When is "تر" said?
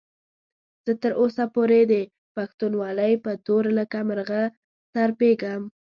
1.01-1.11